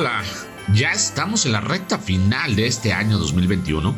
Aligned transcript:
Hola. 0.00 0.22
Ya 0.72 0.92
estamos 0.92 1.44
en 1.44 1.52
la 1.52 1.60
recta 1.60 1.98
final 1.98 2.56
de 2.56 2.66
este 2.66 2.94
año 2.94 3.18
2021 3.18 3.94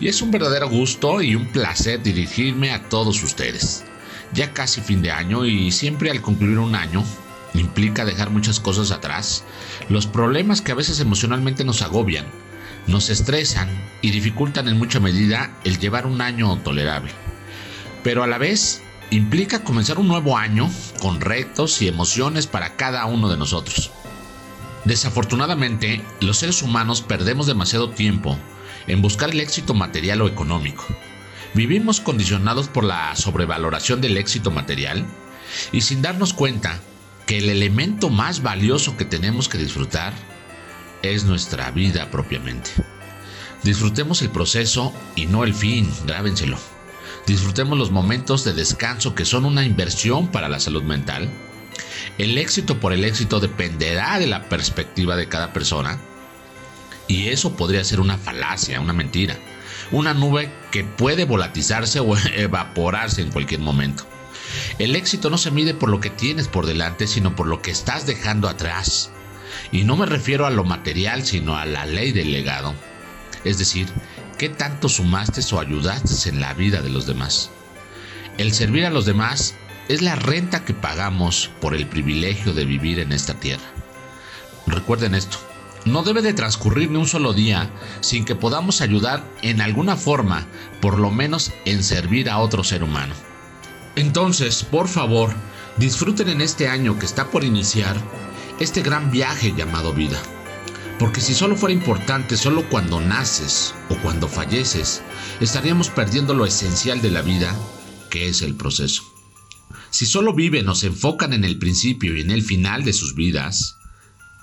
y 0.00 0.08
es 0.08 0.22
un 0.22 0.32
verdadero 0.32 0.68
gusto 0.68 1.22
y 1.22 1.36
un 1.36 1.46
placer 1.46 2.02
dirigirme 2.02 2.72
a 2.72 2.88
todos 2.88 3.22
ustedes. 3.22 3.84
Ya 4.32 4.52
casi 4.52 4.80
fin 4.80 5.02
de 5.02 5.12
año 5.12 5.46
y 5.46 5.70
siempre 5.70 6.10
al 6.10 6.20
concluir 6.20 6.58
un 6.58 6.74
año 6.74 7.04
implica 7.54 8.04
dejar 8.04 8.30
muchas 8.30 8.58
cosas 8.58 8.90
atrás, 8.90 9.44
los 9.88 10.08
problemas 10.08 10.62
que 10.62 10.72
a 10.72 10.74
veces 10.74 10.98
emocionalmente 10.98 11.64
nos 11.64 11.82
agobian, 11.82 12.26
nos 12.88 13.08
estresan 13.08 13.68
y 14.02 14.10
dificultan 14.10 14.66
en 14.66 14.78
mucha 14.78 14.98
medida 14.98 15.56
el 15.62 15.78
llevar 15.78 16.06
un 16.08 16.22
año 16.22 16.58
tolerable. 16.64 17.12
Pero 18.02 18.24
a 18.24 18.26
la 18.26 18.38
vez 18.38 18.82
implica 19.10 19.62
comenzar 19.62 20.00
un 20.00 20.08
nuevo 20.08 20.36
año 20.36 20.68
con 20.98 21.20
retos 21.20 21.80
y 21.82 21.86
emociones 21.86 22.48
para 22.48 22.74
cada 22.74 23.06
uno 23.06 23.28
de 23.28 23.36
nosotros. 23.36 23.92
Desafortunadamente, 24.84 26.02
los 26.20 26.38
seres 26.38 26.62
humanos 26.62 27.02
perdemos 27.02 27.46
demasiado 27.46 27.90
tiempo 27.90 28.38
en 28.86 29.02
buscar 29.02 29.30
el 29.30 29.40
éxito 29.40 29.74
material 29.74 30.22
o 30.22 30.28
económico. 30.28 30.84
Vivimos 31.54 32.00
condicionados 32.00 32.68
por 32.68 32.84
la 32.84 33.14
sobrevaloración 33.16 34.00
del 34.00 34.16
éxito 34.16 34.50
material 34.50 35.04
y 35.72 35.82
sin 35.82 36.00
darnos 36.00 36.32
cuenta 36.32 36.80
que 37.26 37.38
el 37.38 37.50
elemento 37.50 38.08
más 38.08 38.42
valioso 38.42 38.96
que 38.96 39.04
tenemos 39.04 39.48
que 39.48 39.58
disfrutar 39.58 40.14
es 41.02 41.24
nuestra 41.24 41.70
vida 41.70 42.10
propiamente. 42.10 42.70
Disfrutemos 43.62 44.22
el 44.22 44.30
proceso 44.30 44.94
y 45.14 45.26
no 45.26 45.44
el 45.44 45.54
fin, 45.54 45.90
grábenselo. 46.06 46.56
Disfrutemos 47.26 47.78
los 47.78 47.90
momentos 47.90 48.44
de 48.44 48.54
descanso 48.54 49.14
que 49.14 49.26
son 49.26 49.44
una 49.44 49.64
inversión 49.64 50.28
para 50.28 50.48
la 50.48 50.60
salud 50.60 50.82
mental 50.82 51.30
el 52.18 52.38
éxito 52.38 52.78
por 52.80 52.92
el 52.92 53.04
éxito 53.04 53.40
dependerá 53.40 54.18
de 54.18 54.26
la 54.26 54.48
perspectiva 54.48 55.16
de 55.16 55.28
cada 55.28 55.52
persona. 55.52 55.98
Y 57.08 57.28
eso 57.28 57.56
podría 57.56 57.84
ser 57.84 58.00
una 58.00 58.18
falacia, 58.18 58.80
una 58.80 58.92
mentira. 58.92 59.36
Una 59.90 60.14
nube 60.14 60.52
que 60.70 60.84
puede 60.84 61.24
volatizarse 61.24 61.98
o 62.00 62.16
evaporarse 62.34 63.22
en 63.22 63.30
cualquier 63.30 63.60
momento. 63.60 64.06
El 64.78 64.96
éxito 64.96 65.30
no 65.30 65.38
se 65.38 65.50
mide 65.50 65.74
por 65.74 65.88
lo 65.88 66.00
que 66.00 66.10
tienes 66.10 66.48
por 66.48 66.66
delante, 66.66 67.06
sino 67.06 67.34
por 67.34 67.46
lo 67.46 67.62
que 67.62 67.70
estás 67.70 68.06
dejando 68.06 68.48
atrás. 68.48 69.10
Y 69.72 69.84
no 69.84 69.96
me 69.96 70.06
refiero 70.06 70.46
a 70.46 70.50
lo 70.50 70.64
material, 70.64 71.24
sino 71.24 71.56
a 71.56 71.66
la 71.66 71.86
ley 71.86 72.12
del 72.12 72.32
legado. 72.32 72.74
Es 73.44 73.58
decir, 73.58 73.88
qué 74.38 74.48
tanto 74.48 74.88
sumaste 74.88 75.40
o 75.54 75.60
ayudaste 75.60 76.28
en 76.28 76.40
la 76.40 76.54
vida 76.54 76.82
de 76.82 76.90
los 76.90 77.06
demás. 77.06 77.50
El 78.38 78.52
servir 78.52 78.86
a 78.86 78.90
los 78.90 79.06
demás 79.06 79.54
es 79.90 80.02
la 80.02 80.14
renta 80.14 80.64
que 80.64 80.72
pagamos 80.72 81.50
por 81.60 81.74
el 81.74 81.84
privilegio 81.84 82.54
de 82.54 82.64
vivir 82.64 83.00
en 83.00 83.10
esta 83.10 83.34
tierra. 83.34 83.64
Recuerden 84.68 85.16
esto, 85.16 85.38
no 85.84 86.04
debe 86.04 86.22
de 86.22 86.32
transcurrir 86.32 86.92
ni 86.92 86.96
un 86.96 87.08
solo 87.08 87.32
día 87.32 87.68
sin 88.00 88.24
que 88.24 88.36
podamos 88.36 88.82
ayudar 88.82 89.24
en 89.42 89.60
alguna 89.60 89.96
forma, 89.96 90.46
por 90.80 91.00
lo 91.00 91.10
menos 91.10 91.50
en 91.64 91.82
servir 91.82 92.30
a 92.30 92.38
otro 92.38 92.62
ser 92.62 92.84
humano. 92.84 93.14
Entonces, 93.96 94.62
por 94.62 94.86
favor, 94.86 95.34
disfruten 95.76 96.28
en 96.28 96.40
este 96.40 96.68
año 96.68 96.96
que 96.96 97.06
está 97.06 97.28
por 97.28 97.42
iniciar 97.42 97.96
este 98.60 98.82
gran 98.82 99.10
viaje 99.10 99.54
llamado 99.56 99.92
vida. 99.92 100.22
Porque 101.00 101.20
si 101.20 101.34
solo 101.34 101.56
fuera 101.56 101.74
importante 101.74 102.36
solo 102.36 102.68
cuando 102.68 103.00
naces 103.00 103.74
o 103.88 103.96
cuando 103.96 104.28
falleces, 104.28 105.02
estaríamos 105.40 105.88
perdiendo 105.88 106.32
lo 106.32 106.46
esencial 106.46 107.02
de 107.02 107.10
la 107.10 107.22
vida, 107.22 107.56
que 108.08 108.28
es 108.28 108.42
el 108.42 108.54
proceso. 108.54 109.09
Si 109.90 110.06
solo 110.06 110.34
viven 110.34 110.68
o 110.68 110.74
se 110.74 110.88
enfocan 110.88 111.32
en 111.32 111.44
el 111.44 111.58
principio 111.58 112.16
y 112.16 112.20
en 112.20 112.30
el 112.30 112.42
final 112.42 112.84
de 112.84 112.92
sus 112.92 113.14
vidas, 113.14 113.76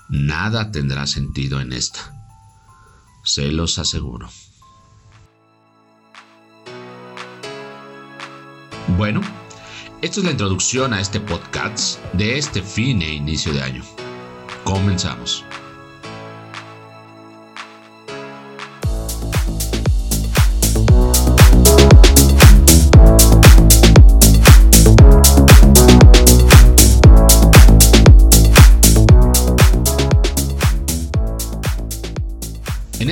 nada 0.08 0.70
tendrá 0.70 1.06
sentido 1.06 1.60
en 1.60 1.72
esta. 1.72 2.14
Se 3.24 3.50
los 3.52 3.78
aseguro. 3.78 4.30
Bueno, 8.96 9.20
esta 10.00 10.20
es 10.20 10.24
la 10.24 10.32
introducción 10.32 10.94
a 10.94 11.00
este 11.00 11.20
podcast 11.20 12.02
de 12.14 12.38
este 12.38 12.62
fin 12.62 13.02
e 13.02 13.12
inicio 13.12 13.52
de 13.52 13.62
año. 13.62 13.84
Comenzamos. 14.64 15.44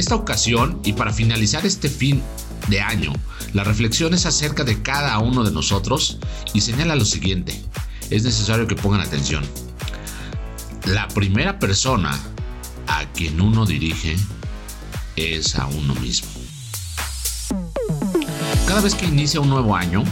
Esta 0.07 0.15
ocasión, 0.15 0.79
y 0.85 0.93
para 0.93 1.13
finalizar 1.13 1.67
este 1.67 1.89
fin 1.89 2.23
de 2.69 2.81
año, 2.81 3.13
la 3.55 3.65
reflexión 3.65 4.15
es 4.15 4.25
acerca 4.25 4.63
de 4.63 4.81
cada 4.81 5.19
uno 5.19 5.43
de 5.43 5.51
nosotros 5.51 6.19
y 6.55 6.61
señala 6.61 6.95
lo 6.95 7.05
siguiente. 7.05 7.61
Es 8.09 8.23
necesario 8.23 8.69
que 8.69 8.77
pongan 8.77 9.01
atención. 9.01 9.45
La 10.85 11.09
primera 11.09 11.59
persona 11.59 12.17
a 12.87 13.05
quien 13.15 13.41
uno 13.41 13.67
dirige 13.67 14.17
es 15.17 15.57
a 15.57 15.67
uno 15.67 15.93
mismo. 15.97 16.29
Cada 18.69 18.83
vez 18.83 18.95
que 18.95 19.07
inicia 19.07 19.41
un 19.41 19.49
nuevo 19.49 19.75
año, 19.75 20.05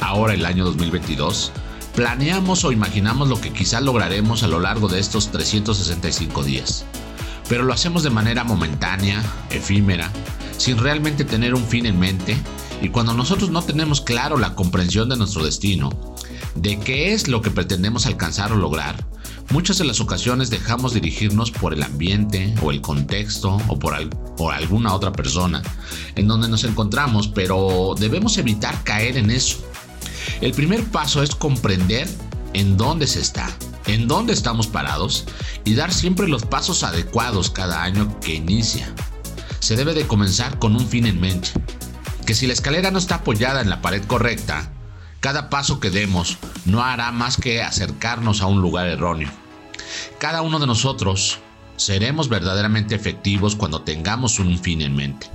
ahora 0.00 0.34
el 0.34 0.44
año 0.44 0.64
2022, 0.64 1.52
planeamos 1.94 2.64
o 2.64 2.72
imaginamos 2.72 3.28
lo 3.28 3.40
que 3.40 3.52
quizá 3.52 3.80
lograremos 3.80 4.42
a 4.42 4.48
lo 4.48 4.58
largo 4.58 4.88
de 4.88 4.98
estos 4.98 5.30
365 5.30 6.42
días 6.42 6.84
pero 7.48 7.64
lo 7.64 7.72
hacemos 7.72 8.02
de 8.02 8.10
manera 8.10 8.44
momentánea, 8.44 9.22
efímera, 9.50 10.10
sin 10.56 10.78
realmente 10.78 11.24
tener 11.24 11.54
un 11.54 11.64
fin 11.64 11.86
en 11.86 11.98
mente, 11.98 12.36
y 12.80 12.90
cuando 12.90 13.14
nosotros 13.14 13.50
no 13.50 13.62
tenemos 13.62 14.00
claro 14.00 14.38
la 14.38 14.54
comprensión 14.54 15.08
de 15.08 15.16
nuestro 15.16 15.44
destino, 15.44 15.90
de 16.54 16.78
qué 16.78 17.12
es 17.12 17.28
lo 17.28 17.42
que 17.42 17.50
pretendemos 17.50 18.06
alcanzar 18.06 18.52
o 18.52 18.56
lograr, 18.56 19.06
muchas 19.50 19.78
de 19.78 19.84
las 19.84 20.00
ocasiones 20.00 20.50
dejamos 20.50 20.94
dirigirnos 20.94 21.50
por 21.50 21.72
el 21.72 21.82
ambiente 21.82 22.54
o 22.62 22.70
el 22.70 22.80
contexto 22.80 23.58
o 23.68 23.78
por, 23.78 23.94
alguna 24.52 24.94
otra 24.94 25.12
persona 25.12 25.62
en 26.14 26.28
donde 26.28 26.48
nos 26.48 26.64
encontramos, 26.64 27.28
pero 27.28 27.94
debemos 27.98 28.38
evitar 28.38 28.82
caer 28.84 29.16
en 29.16 29.30
eso. 29.30 29.58
El 30.40 30.52
primer 30.52 30.84
paso 30.84 31.22
es 31.22 31.34
comprender 31.34 32.08
en 32.52 32.76
dónde 32.76 33.06
se 33.06 33.20
está, 33.20 33.48
en 33.88 34.06
dónde 34.06 34.34
estamos 34.34 34.66
parados 34.66 35.24
y 35.64 35.74
dar 35.74 35.92
siempre 35.92 36.28
los 36.28 36.44
pasos 36.44 36.84
adecuados 36.84 37.50
cada 37.50 37.82
año 37.82 38.20
que 38.20 38.34
inicia. 38.34 38.94
Se 39.60 39.76
debe 39.76 39.94
de 39.94 40.06
comenzar 40.06 40.58
con 40.58 40.76
un 40.76 40.86
fin 40.86 41.06
en 41.06 41.20
mente, 41.20 41.48
que 42.26 42.34
si 42.34 42.46
la 42.46 42.52
escalera 42.52 42.90
no 42.90 42.98
está 42.98 43.16
apoyada 43.16 43.62
en 43.62 43.70
la 43.70 43.80
pared 43.80 44.04
correcta, 44.04 44.70
cada 45.20 45.48
paso 45.48 45.80
que 45.80 45.90
demos 45.90 46.36
no 46.66 46.84
hará 46.84 47.10
más 47.12 47.38
que 47.38 47.62
acercarnos 47.62 48.42
a 48.42 48.46
un 48.46 48.60
lugar 48.60 48.86
erróneo. 48.86 49.30
Cada 50.18 50.42
uno 50.42 50.58
de 50.58 50.66
nosotros 50.66 51.38
seremos 51.76 52.28
verdaderamente 52.28 52.94
efectivos 52.94 53.56
cuando 53.56 53.82
tengamos 53.82 54.38
un 54.38 54.58
fin 54.58 54.82
en 54.82 54.94
mente. 54.94 55.28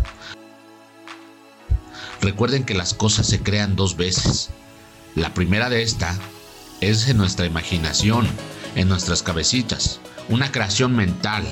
Recuerden 2.21 2.63
que 2.63 2.75
las 2.75 2.93
cosas 2.93 3.27
se 3.27 3.41
crean 3.41 3.75
dos 3.75 3.97
veces. 3.97 4.51
La 5.15 5.33
primera 5.33 5.69
de 5.69 5.81
esta 5.81 6.15
es 6.89 7.07
en 7.07 7.17
nuestra 7.17 7.45
imaginación, 7.45 8.27
en 8.75 8.89
nuestras 8.89 9.23
cabecitas, 9.23 9.99
una 10.29 10.51
creación 10.51 10.95
mental. 10.95 11.43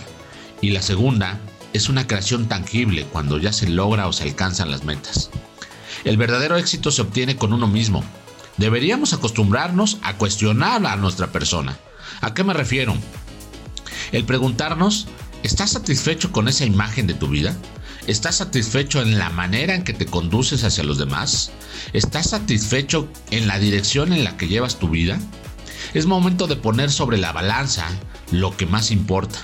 Y 0.62 0.72
la 0.72 0.82
segunda 0.82 1.40
es 1.74 1.90
una 1.90 2.08
creación 2.08 2.48
tangible 2.48 3.06
cuando 3.06 3.38
ya 3.38 3.54
se 3.54 3.70
logra 3.70 4.08
o 4.08 4.14
se 4.14 4.24
alcanzan 4.24 4.72
las 4.72 4.84
metas. 4.84 5.30
El 6.04 6.18
verdadero 6.18 6.58
éxito 6.58 6.92
se 6.92 7.02
obtiene 7.02 7.38
con 7.38 7.54
uno 7.54 7.68
mismo. 7.68 8.04
Deberíamos 8.58 9.14
acostumbrarnos 9.14 9.98
a 10.02 10.18
cuestionar 10.18 10.86
a 10.86 10.96
nuestra 10.96 11.32
persona. 11.32 11.78
¿A 12.22 12.34
qué 12.34 12.44
me 12.44 12.54
refiero? 12.54 12.96
El 14.12 14.26
preguntarnos, 14.26 15.08
¿estás 15.44 15.72
satisfecho 15.72 16.32
con 16.32 16.48
esa 16.48 16.66
imagen 16.66 17.08
de 17.08 17.14
tu 17.14 17.28
vida? 17.28 17.56
¿Estás 18.12 18.36
satisfecho 18.36 19.02
en 19.02 19.18
la 19.18 19.30
manera 19.30 19.74
en 19.74 19.86
que 19.86 19.94
te 19.94 20.06
conduces 20.06 20.66
hacia 20.66 20.84
los 20.84 20.98
demás? 20.98 21.50
¿Estás 21.94 22.32
satisfecho 22.32 23.08
en 23.30 23.48
la 23.48 23.58
dirección 23.58 24.12
en 24.12 24.26
la 24.26 24.36
que 24.36 24.50
llevas 24.50 24.80
tu 24.80 24.90
vida? 24.90 25.18
Es 25.94 26.08
momento 26.08 26.46
de 26.46 26.58
poner 26.58 26.92
sobre 26.92 27.18
la 27.18 27.32
balanza 27.32 27.88
lo 28.30 28.58
que 28.58 28.66
más 28.66 28.92
importa. 28.92 29.40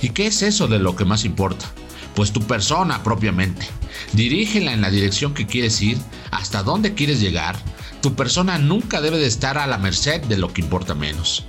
¿Y 0.00 0.10
qué 0.10 0.28
es 0.28 0.42
eso 0.42 0.68
de 0.68 0.78
lo 0.78 0.94
que 0.94 1.04
más 1.04 1.24
importa? 1.24 1.66
Pues 2.14 2.32
tu 2.32 2.40
persona 2.46 3.02
propiamente. 3.02 3.66
Dirígela 4.12 4.72
en 4.72 4.82
la 4.82 4.90
dirección 4.90 5.34
que 5.34 5.48
quieres 5.48 5.82
ir, 5.82 5.98
hasta 6.30 6.62
dónde 6.62 6.94
quieres 6.94 7.20
llegar. 7.20 7.56
Tu 8.00 8.14
persona 8.14 8.58
nunca 8.58 9.00
debe 9.00 9.18
de 9.18 9.26
estar 9.26 9.58
a 9.58 9.66
la 9.66 9.78
merced 9.78 10.22
de 10.22 10.38
lo 10.38 10.52
que 10.52 10.60
importa 10.60 10.94
menos. 10.94 11.46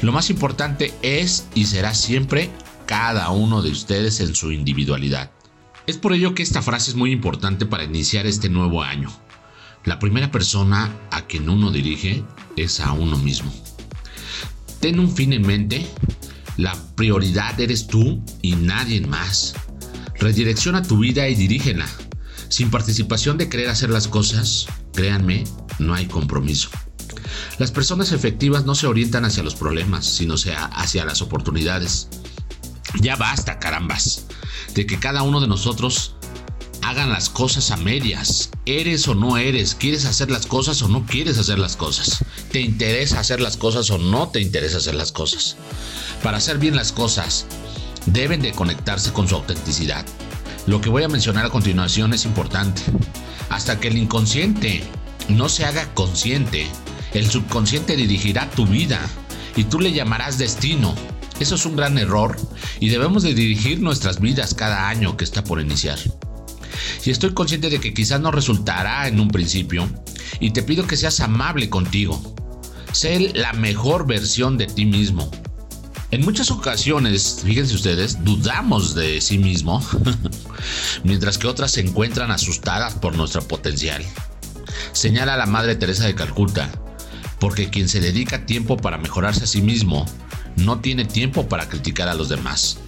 Lo 0.00 0.12
más 0.12 0.30
importante 0.30 0.94
es 1.02 1.46
y 1.54 1.66
será 1.66 1.92
siempre 1.92 2.50
cada 2.86 3.28
uno 3.28 3.60
de 3.60 3.68
ustedes 3.68 4.20
en 4.20 4.34
su 4.34 4.50
individualidad. 4.50 5.33
Es 5.86 5.98
por 5.98 6.14
ello 6.14 6.34
que 6.34 6.42
esta 6.42 6.62
frase 6.62 6.90
es 6.90 6.96
muy 6.96 7.12
importante 7.12 7.66
para 7.66 7.84
iniciar 7.84 8.26
este 8.26 8.48
nuevo 8.48 8.82
año. 8.82 9.12
La 9.84 9.98
primera 9.98 10.30
persona 10.30 10.90
a 11.10 11.26
quien 11.26 11.48
uno 11.50 11.70
dirige 11.70 12.24
es 12.56 12.80
a 12.80 12.92
uno 12.92 13.18
mismo. 13.18 13.52
Ten 14.80 14.98
un 14.98 15.14
fin 15.14 15.32
en 15.32 15.42
mente, 15.46 15.86
La 16.56 16.74
prioridad 16.94 17.58
eres 17.58 17.88
tú 17.88 18.22
y 18.40 18.54
nadie 18.54 19.00
más. 19.00 19.54
Redirecciona 20.20 20.82
tu 20.82 20.98
vida 20.98 21.28
y 21.28 21.34
dirígela. 21.34 21.86
Sin 22.48 22.70
participación 22.70 23.36
de 23.36 23.48
querer 23.48 23.68
hacer 23.68 23.90
las 23.90 24.06
cosas, 24.06 24.66
créanme, 24.94 25.44
no 25.80 25.94
hay 25.94 26.06
compromiso. 26.06 26.70
Las 27.58 27.72
personas 27.72 28.12
efectivas 28.12 28.64
no 28.64 28.76
se 28.76 28.86
orientan 28.86 29.24
hacia 29.24 29.42
los 29.42 29.56
problemas, 29.56 30.06
sino 30.06 30.34
hacia 30.34 31.04
las 31.04 31.22
oportunidades. 31.22 32.08
Ya 33.00 33.16
basta, 33.16 33.58
carambas, 33.58 34.23
de 34.74 34.86
que 34.86 34.98
cada 34.98 35.22
uno 35.22 35.40
de 35.40 35.48
nosotros 35.48 36.14
hagan 36.82 37.10
las 37.10 37.30
cosas 37.30 37.70
a 37.70 37.76
medias. 37.76 38.50
Eres 38.66 39.08
o 39.08 39.14
no 39.14 39.36
eres, 39.36 39.74
quieres 39.74 40.04
hacer 40.04 40.30
las 40.30 40.46
cosas 40.46 40.82
o 40.82 40.88
no 40.88 41.06
quieres 41.06 41.38
hacer 41.38 41.58
las 41.58 41.76
cosas. 41.76 42.24
Te 42.52 42.60
interesa 42.60 43.20
hacer 43.20 43.40
las 43.40 43.56
cosas 43.56 43.90
o 43.90 43.98
no 43.98 44.28
te 44.28 44.40
interesa 44.40 44.78
hacer 44.78 44.94
las 44.94 45.10
cosas. 45.10 45.56
Para 46.22 46.38
hacer 46.38 46.58
bien 46.58 46.76
las 46.76 46.92
cosas, 46.92 47.46
deben 48.06 48.42
de 48.42 48.52
conectarse 48.52 49.12
con 49.12 49.28
su 49.28 49.34
autenticidad. 49.34 50.04
Lo 50.66 50.80
que 50.80 50.90
voy 50.90 51.02
a 51.02 51.08
mencionar 51.08 51.46
a 51.46 51.50
continuación 51.50 52.12
es 52.12 52.24
importante. 52.24 52.82
Hasta 53.48 53.80
que 53.80 53.88
el 53.88 53.98
inconsciente 53.98 54.82
no 55.28 55.48
se 55.48 55.64
haga 55.64 55.92
consciente, 55.94 56.66
el 57.12 57.30
subconsciente 57.30 57.96
dirigirá 57.96 58.50
tu 58.50 58.66
vida 58.66 59.00
y 59.56 59.64
tú 59.64 59.80
le 59.80 59.92
llamarás 59.92 60.38
destino. 60.38 60.94
Eso 61.40 61.56
es 61.56 61.66
un 61.66 61.76
gran 61.76 61.98
error 61.98 62.36
y 62.80 62.88
debemos 62.88 63.22
de 63.22 63.34
dirigir 63.34 63.80
nuestras 63.80 64.20
vidas 64.20 64.54
cada 64.54 64.88
año 64.88 65.16
que 65.16 65.24
está 65.24 65.42
por 65.42 65.60
iniciar. 65.60 65.98
Y 67.04 67.10
estoy 67.10 67.34
consciente 67.34 67.70
de 67.70 67.80
que 67.80 67.92
quizás 67.92 68.20
no 68.20 68.30
resultará 68.30 69.08
en 69.08 69.20
un 69.20 69.28
principio 69.28 69.88
y 70.40 70.50
te 70.50 70.62
pido 70.62 70.86
que 70.86 70.96
seas 70.96 71.20
amable 71.20 71.68
contigo. 71.68 72.34
Sé 72.92 73.32
la 73.34 73.52
mejor 73.52 74.06
versión 74.06 74.56
de 74.56 74.66
ti 74.66 74.86
mismo. 74.86 75.30
En 76.10 76.24
muchas 76.24 76.52
ocasiones, 76.52 77.40
fíjense 77.44 77.74
ustedes, 77.74 78.22
dudamos 78.22 78.94
de 78.94 79.20
sí 79.20 79.36
mismo, 79.36 79.84
mientras 81.02 81.38
que 81.38 81.48
otras 81.48 81.72
se 81.72 81.80
encuentran 81.80 82.30
asustadas 82.30 82.94
por 82.94 83.16
nuestro 83.16 83.42
potencial. 83.48 84.04
Señala 84.92 85.36
la 85.36 85.46
Madre 85.46 85.74
Teresa 85.74 86.06
de 86.06 86.14
Calcuta, 86.14 86.70
porque 87.44 87.68
quien 87.68 87.90
se 87.90 88.00
dedica 88.00 88.46
tiempo 88.46 88.78
para 88.78 88.96
mejorarse 88.96 89.44
a 89.44 89.46
sí 89.46 89.60
mismo, 89.60 90.06
no 90.56 90.80
tiene 90.80 91.04
tiempo 91.04 91.46
para 91.46 91.68
criticar 91.68 92.08
a 92.08 92.14
los 92.14 92.30
demás. 92.30 92.78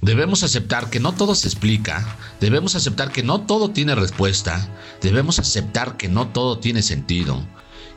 Debemos 0.00 0.44
aceptar 0.44 0.90
que 0.90 1.00
no 1.00 1.12
todo 1.12 1.34
se 1.34 1.48
explica, 1.48 2.16
debemos 2.38 2.76
aceptar 2.76 3.10
que 3.10 3.24
no 3.24 3.40
todo 3.40 3.72
tiene 3.72 3.96
respuesta, 3.96 4.68
debemos 5.02 5.40
aceptar 5.40 5.96
que 5.96 6.06
no 6.06 6.28
todo 6.28 6.60
tiene 6.60 6.82
sentido 6.82 7.44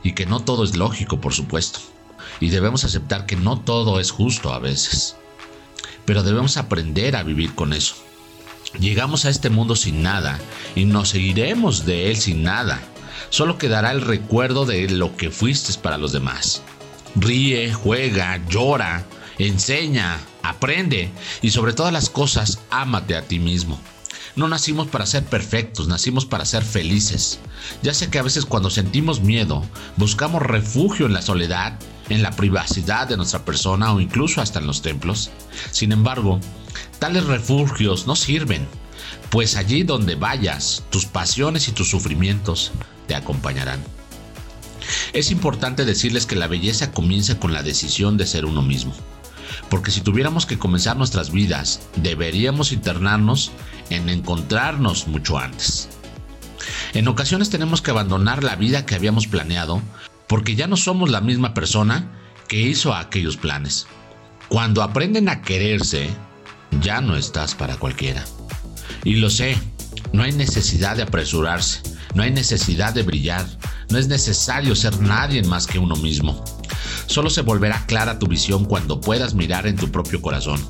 y 0.02 0.14
que 0.14 0.26
no 0.26 0.40
todo 0.40 0.64
es 0.64 0.76
lógico, 0.76 1.20
por 1.20 1.32
supuesto. 1.32 1.78
Y 2.40 2.48
debemos 2.48 2.82
aceptar 2.82 3.24
que 3.24 3.36
no 3.36 3.60
todo 3.60 4.00
es 4.00 4.10
justo 4.10 4.52
a 4.52 4.58
veces. 4.58 5.14
Pero 6.06 6.24
debemos 6.24 6.56
aprender 6.56 7.14
a 7.14 7.22
vivir 7.22 7.54
con 7.54 7.72
eso. 7.72 7.94
Llegamos 8.80 9.26
a 9.26 9.30
este 9.30 9.48
mundo 9.48 9.76
sin 9.76 10.02
nada 10.02 10.40
y 10.74 10.86
nos 10.86 11.10
seguiremos 11.10 11.86
de 11.86 12.10
él 12.10 12.16
sin 12.16 12.42
nada. 12.42 12.82
Solo 13.28 13.58
quedará 13.58 13.90
el 13.92 14.00
recuerdo 14.00 14.66
de 14.66 14.88
lo 14.88 15.16
que 15.16 15.30
fuiste 15.30 15.72
para 15.80 15.98
los 15.98 16.12
demás. 16.12 16.62
Ríe, 17.14 17.72
juega, 17.72 18.40
llora, 18.48 19.04
enseña, 19.38 20.18
aprende 20.42 21.10
y 21.42 21.50
sobre 21.50 21.72
todas 21.72 21.92
las 21.92 22.10
cosas, 22.10 22.60
ámate 22.70 23.16
a 23.16 23.22
ti 23.22 23.38
mismo. 23.38 23.80
No 24.36 24.48
nacimos 24.48 24.86
para 24.86 25.06
ser 25.06 25.24
perfectos, 25.24 25.88
nacimos 25.88 26.24
para 26.24 26.44
ser 26.44 26.62
felices. 26.62 27.40
Ya 27.82 27.92
sé 27.92 28.10
que 28.10 28.18
a 28.18 28.22
veces 28.22 28.46
cuando 28.46 28.70
sentimos 28.70 29.20
miedo, 29.20 29.64
buscamos 29.96 30.42
refugio 30.42 31.06
en 31.06 31.12
la 31.12 31.22
soledad, 31.22 31.78
en 32.08 32.22
la 32.22 32.30
privacidad 32.30 33.08
de 33.08 33.16
nuestra 33.16 33.44
persona 33.44 33.92
o 33.92 34.00
incluso 34.00 34.40
hasta 34.40 34.60
en 34.60 34.66
los 34.66 34.82
templos. 34.82 35.30
Sin 35.72 35.90
embargo, 35.90 36.40
tales 37.00 37.24
refugios 37.24 38.06
no 38.06 38.14
sirven, 38.14 38.68
pues 39.30 39.56
allí 39.56 39.82
donde 39.82 40.14
vayas, 40.14 40.84
tus 40.90 41.06
pasiones 41.06 41.68
y 41.68 41.72
tus 41.72 41.90
sufrimientos 41.90 42.72
te 43.10 43.16
acompañarán. 43.16 43.82
Es 45.12 45.32
importante 45.32 45.84
decirles 45.84 46.26
que 46.26 46.36
la 46.36 46.46
belleza 46.46 46.92
comienza 46.92 47.40
con 47.40 47.52
la 47.52 47.64
decisión 47.64 48.16
de 48.16 48.24
ser 48.24 48.44
uno 48.44 48.62
mismo. 48.62 48.94
Porque 49.68 49.90
si 49.90 50.00
tuviéramos 50.00 50.46
que 50.46 50.60
comenzar 50.60 50.96
nuestras 50.96 51.32
vidas, 51.32 51.80
deberíamos 51.96 52.70
internarnos 52.70 53.50
en 53.88 54.08
encontrarnos 54.08 55.08
mucho 55.08 55.40
antes. 55.40 55.88
En 56.94 57.08
ocasiones 57.08 57.50
tenemos 57.50 57.82
que 57.82 57.90
abandonar 57.90 58.44
la 58.44 58.54
vida 58.54 58.86
que 58.86 58.94
habíamos 58.94 59.26
planeado 59.26 59.82
porque 60.28 60.54
ya 60.54 60.68
no 60.68 60.76
somos 60.76 61.10
la 61.10 61.20
misma 61.20 61.52
persona 61.52 62.12
que 62.46 62.60
hizo 62.60 62.94
aquellos 62.94 63.36
planes. 63.36 63.88
Cuando 64.48 64.84
aprenden 64.84 65.28
a 65.28 65.42
quererse, 65.42 66.10
ya 66.80 67.00
no 67.00 67.16
estás 67.16 67.56
para 67.56 67.74
cualquiera. 67.74 68.24
Y 69.02 69.16
lo 69.16 69.30
sé, 69.30 69.58
no 70.12 70.22
hay 70.22 70.30
necesidad 70.30 70.94
de 70.94 71.02
apresurarse, 71.02 71.82
no 72.14 72.22
hay 72.22 72.30
necesidad 72.30 72.94
de 72.94 73.02
brillar, 73.02 73.46
no 73.88 73.98
es 73.98 74.08
necesario 74.08 74.74
ser 74.74 75.00
nadie 75.00 75.42
más 75.42 75.66
que 75.66 75.78
uno 75.78 75.96
mismo. 75.96 76.44
Solo 77.06 77.30
se 77.30 77.42
volverá 77.42 77.84
clara 77.86 78.18
tu 78.18 78.26
visión 78.26 78.64
cuando 78.64 79.00
puedas 79.00 79.34
mirar 79.34 79.66
en 79.66 79.76
tu 79.76 79.90
propio 79.90 80.22
corazón, 80.22 80.64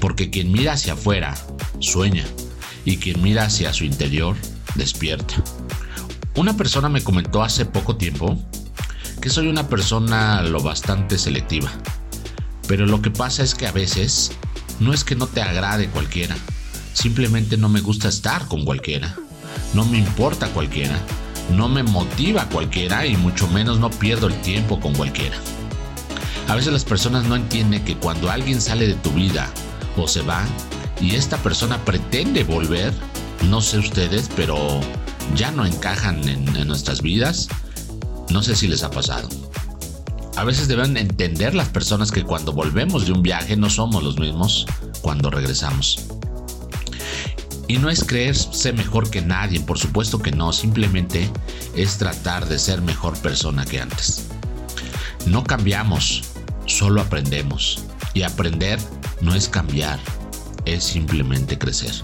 porque 0.00 0.30
quien 0.30 0.52
mira 0.52 0.72
hacia 0.72 0.94
afuera 0.94 1.34
sueña. 1.80 2.24
Y 2.86 2.98
quien 2.98 3.22
mira 3.22 3.44
hacia 3.44 3.72
su 3.72 3.84
interior 3.84 4.36
despierta. 4.74 5.34
Una 6.36 6.56
persona 6.56 6.88
me 6.88 7.02
comentó 7.02 7.42
hace 7.42 7.64
poco 7.64 7.96
tiempo 7.96 8.38
que 9.22 9.30
soy 9.30 9.46
una 9.46 9.68
persona 9.68 10.42
lo 10.42 10.60
bastante 10.60 11.16
selectiva, 11.16 11.70
pero 12.68 12.84
lo 12.84 13.00
que 13.00 13.10
pasa 13.10 13.42
es 13.42 13.54
que 13.54 13.66
a 13.66 13.72
veces 13.72 14.32
no 14.80 14.92
es 14.92 15.04
que 15.04 15.14
no 15.14 15.26
te 15.26 15.40
agrade 15.40 15.88
cualquiera, 15.88 16.36
simplemente 16.92 17.56
no 17.56 17.70
me 17.70 17.80
gusta 17.80 18.08
estar 18.08 18.48
con 18.48 18.66
cualquiera, 18.66 19.16
no 19.74 19.84
me 19.84 19.98
importa 19.98 20.48
cualquiera, 20.48 20.98
no 21.54 21.68
me 21.68 21.82
motiva 21.82 22.48
cualquiera 22.48 23.06
y 23.06 23.16
mucho 23.16 23.48
menos 23.48 23.78
no 23.78 23.90
pierdo 23.90 24.28
el 24.28 24.40
tiempo 24.40 24.80
con 24.80 24.94
cualquiera. 24.94 25.36
A 26.48 26.54
veces 26.54 26.72
las 26.72 26.84
personas 26.84 27.24
no 27.24 27.36
entienden 27.36 27.84
que 27.84 27.96
cuando 27.96 28.30
alguien 28.30 28.60
sale 28.60 28.86
de 28.86 28.94
tu 28.94 29.10
vida 29.10 29.48
o 29.96 30.06
se 30.06 30.22
va 30.22 30.44
y 31.00 31.14
esta 31.14 31.38
persona 31.38 31.84
pretende 31.84 32.44
volver, 32.44 32.92
no 33.48 33.60
sé 33.60 33.78
ustedes, 33.78 34.30
pero 34.36 34.80
ya 35.34 35.50
no 35.50 35.66
encajan 35.66 36.26
en, 36.28 36.66
nuestras 36.66 37.02
vidas. 37.02 37.48
No 38.30 38.42
sé 38.42 38.56
si 38.56 38.68
les 38.68 38.82
ha 38.82 38.90
pasado. 38.90 39.28
A 40.36 40.44
veces 40.44 40.68
deben 40.68 40.96
entender 40.96 41.54
las 41.54 41.68
personas 41.68 42.10
que 42.10 42.24
cuando 42.24 42.52
volvemos 42.52 43.06
de 43.06 43.12
un 43.12 43.22
viaje 43.22 43.56
no 43.56 43.70
somos 43.70 44.02
los 44.02 44.18
mismos 44.18 44.66
cuando 45.02 45.30
regresamos. 45.30 46.13
Y 47.66 47.78
no 47.78 47.88
es 47.88 48.04
creerse 48.04 48.72
mejor 48.72 49.10
que 49.10 49.22
nadie, 49.22 49.60
por 49.60 49.78
supuesto 49.78 50.20
que 50.20 50.32
no, 50.32 50.52
simplemente 50.52 51.30
es 51.74 51.96
tratar 51.96 52.46
de 52.46 52.58
ser 52.58 52.82
mejor 52.82 53.16
persona 53.18 53.64
que 53.64 53.80
antes. 53.80 54.26
No 55.26 55.44
cambiamos, 55.44 56.22
solo 56.66 57.00
aprendemos. 57.00 57.84
Y 58.12 58.22
aprender 58.22 58.78
no 59.20 59.34
es 59.34 59.48
cambiar, 59.48 59.98
es 60.66 60.84
simplemente 60.84 61.58
crecer. 61.58 61.94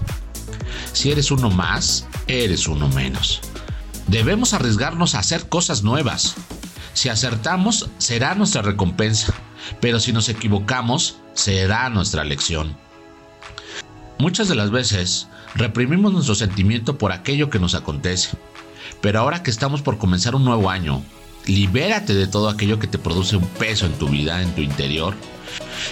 Si 0.91 1.11
eres 1.11 1.31
uno 1.31 1.49
más, 1.49 2.05
eres 2.27 2.67
uno 2.67 2.89
menos. 2.89 3.39
Debemos 4.07 4.53
arriesgarnos 4.53 5.15
a 5.15 5.19
hacer 5.19 5.47
cosas 5.47 5.83
nuevas. 5.83 6.35
Si 6.93 7.07
acertamos, 7.07 7.89
será 7.97 8.35
nuestra 8.35 8.61
recompensa, 8.61 9.33
pero 9.79 9.99
si 9.99 10.11
nos 10.11 10.27
equivocamos, 10.27 11.17
será 11.33 11.89
nuestra 11.89 12.25
lección. 12.25 12.75
Muchas 14.19 14.49
de 14.49 14.55
las 14.55 14.69
veces 14.69 15.27
reprimimos 15.55 16.13
nuestro 16.13 16.35
sentimiento 16.35 16.97
por 16.97 17.11
aquello 17.11 17.49
que 17.49 17.59
nos 17.59 17.75
acontece, 17.75 18.37
pero 19.01 19.19
ahora 19.19 19.43
que 19.43 19.51
estamos 19.51 19.81
por 19.81 19.97
comenzar 19.97 20.35
un 20.35 20.45
nuevo 20.45 20.69
año, 20.69 21.03
Libérate 21.47 22.13
de 22.13 22.27
todo 22.27 22.49
aquello 22.49 22.77
que 22.77 22.87
te 22.87 22.99
produce 22.99 23.35
un 23.35 23.45
peso 23.45 23.85
en 23.85 23.93
tu 23.93 24.07
vida, 24.07 24.41
en 24.41 24.53
tu 24.53 24.61
interior. 24.61 25.15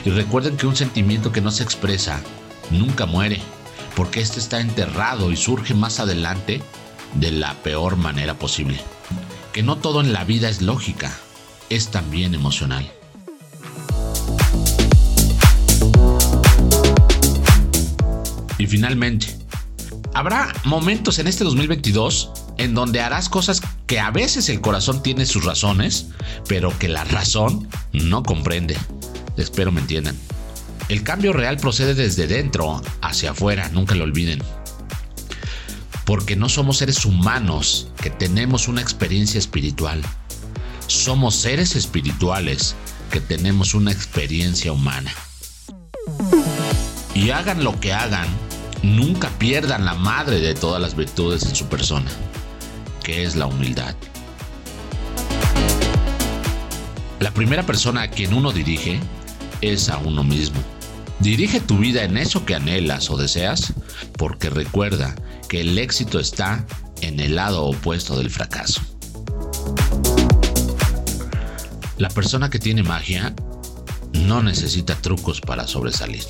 Y 0.06 0.12
recuerden 0.12 0.58
que 0.58 0.68
un 0.68 0.76
sentimiento 0.76 1.32
que 1.32 1.42
no 1.42 1.52
se 1.52 1.64
expresa 1.64 2.22
nunca 2.70 3.06
muere, 3.06 3.42
porque 3.96 4.22
este 4.22 4.40
está 4.40 4.60
enterrado 4.60 5.32
y 5.32 5.36
surge 5.36 5.74
más 5.74 6.00
adelante 6.00 6.62
de 7.16 7.32
la 7.32 7.56
peor 7.56 7.98
manera 7.98 8.36
posible. 8.36 8.80
Que 9.52 9.64
no 9.64 9.78
todo 9.78 10.02
en 10.02 10.14
la 10.14 10.24
vida 10.24 10.50
es 10.50 10.62
lógica, 10.62 11.12
es 11.70 11.90
también 11.90 12.36
emocional. 12.36 12.90
Y 18.60 18.68
finalmente, 18.68 19.39
habrá 20.20 20.54
momentos 20.66 21.18
en 21.20 21.28
este 21.28 21.46
2022 21.46 22.32
en 22.58 22.74
donde 22.74 23.00
harás 23.00 23.30
cosas 23.30 23.62
que 23.88 24.02
a 24.02 24.12
veces 24.12 24.50
el 24.50 24.60
corazón 24.60 25.02
tiene 25.02 25.26
sus 25.26 25.46
razones, 25.46 26.08
pero 26.46 26.78
que 26.78 26.90
la 26.90 27.06
razón 27.06 27.70
no 27.94 28.22
comprende. 28.24 28.76
Espero 29.38 29.72
me 29.72 29.80
entiendan. 29.80 30.18
El 30.90 31.04
cambio 31.04 31.32
real 31.32 31.56
procede 31.56 31.96
desde 31.96 32.28
dentro 32.28 32.82
hacia 33.02 33.32
afuera, 33.32 33.70
nunca 33.70 33.96
lo 33.96 34.04
olviden. 34.04 34.44
Porque 36.04 36.36
no 36.36 36.50
somos 36.50 36.80
seres 36.80 37.06
humanos 37.06 37.88
que 38.02 38.10
tenemos 38.10 38.68
una 38.68 38.82
experiencia 38.82 39.38
espiritual. 39.38 40.02
Somos 40.88 41.36
seres 41.36 41.78
espirituales 41.78 42.76
que 43.10 43.22
tenemos 43.22 43.74
una 43.74 43.94
experiencia 43.94 44.74
humana. 44.74 45.14
Y 47.14 47.30
hagan 47.30 47.64
lo 47.64 47.80
que 47.80 47.94
hagan, 47.94 48.28
nunca 48.84 49.30
pierdan 49.38 49.86
la 49.86 49.94
madre 49.94 50.40
de 50.40 50.54
todas 50.54 50.82
las 50.82 50.96
virtudes 50.96 51.44
en 51.44 51.56
su 51.56 51.66
persona, 51.68 52.10
que 53.04 53.24
es 53.24 53.36
la 53.36 53.48
humildad. 53.48 53.96
La 57.20 57.32
primera 57.32 57.66
persona 57.66 58.04
a 58.04 58.08
quien 58.10 58.34
uno 58.34 58.52
dirige 58.52 59.00
es 59.62 59.90
a 59.90 59.98
uno 59.98 60.24
mismo. 60.24 60.60
Dirige 61.20 61.60
tu 61.60 61.78
vida 61.78 62.04
en 62.04 62.18
eso 62.18 62.46
que 62.46 62.56
anhelas 62.56 63.10
o 63.10 63.18
deseas, 63.18 63.74
porque 64.18 64.50
recuerda 64.50 65.16
que 65.50 65.62
el 65.62 65.78
éxito 65.78 66.20
está 66.20 66.66
en 67.02 67.20
el 67.20 67.36
lado 67.36 67.66
opuesto 67.66 68.18
del 68.18 68.30
fracaso. 68.30 68.82
La 71.98 72.10
persona 72.10 72.50
que 72.50 72.60
tiene 72.60 72.84
magia 72.84 73.34
no 74.14 74.42
necesita 74.42 74.96
trucos 74.96 75.42
para 75.42 75.68
sobresalir. 75.68 76.24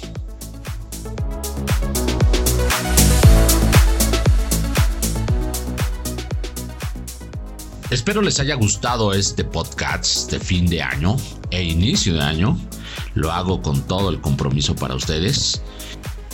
Espero 7.90 8.22
les 8.22 8.40
haya 8.40 8.54
gustado 8.54 9.14
este 9.14 9.44
podcast 9.44 10.30
de 10.30 10.40
fin 10.40 10.68
de 10.68 10.84
año 10.84 11.18
e 11.50 11.64
inicio 11.64 12.14
de 12.14 12.22
año. 12.22 12.56
Lo 13.16 13.32
hago 13.32 13.64
con 13.64 13.82
todo 13.82 14.12
el 14.12 14.22
compromiso 14.22 14.76
para 14.76 14.94
ustedes. 14.94 15.64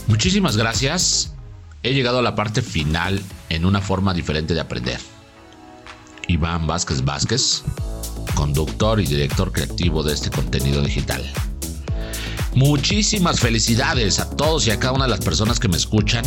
Muchísimas 0.07 0.57
gracias. 0.57 1.33
He 1.81 1.93
llegado 1.93 2.19
a 2.19 2.21
la 2.21 2.35
parte 2.35 2.61
final 2.61 3.21
en 3.47 3.65
una 3.65 3.79
forma 3.79 4.13
diferente 4.13 4.53
de 4.53 4.59
aprender. 4.59 4.99
Iván 6.27 6.67
Vázquez 6.67 7.05
Vázquez, 7.05 7.63
conductor 8.33 8.99
y 8.99 9.05
director 9.05 9.53
creativo 9.53 10.03
de 10.03 10.13
este 10.13 10.29
contenido 10.31 10.81
digital. 10.81 11.23
Muchísimas 12.53 13.39
felicidades 13.39 14.19
a 14.19 14.29
todos 14.29 14.67
y 14.67 14.71
a 14.71 14.79
cada 14.79 14.91
una 14.91 15.05
de 15.05 15.11
las 15.11 15.23
personas 15.23 15.61
que 15.61 15.69
me 15.69 15.77
escuchan. 15.77 16.25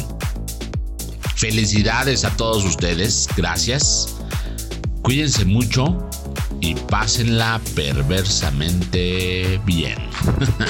Felicidades 1.35 2.25
a 2.25 2.35
todos 2.35 2.65
ustedes. 2.65 3.29
Gracias. 3.37 4.18
Cuídense 5.09 5.47
mucho 5.47 6.07
y 6.61 6.75
pásenla 6.75 7.63
perversamente 7.75 9.59
bien. 9.65 9.97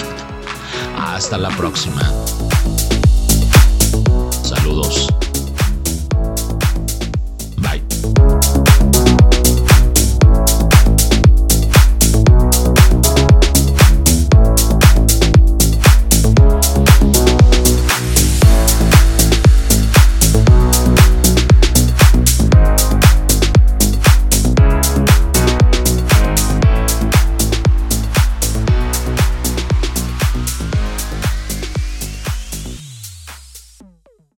Hasta 0.96 1.38
la 1.38 1.48
próxima. 1.48 2.08
Saludos. 4.44 5.08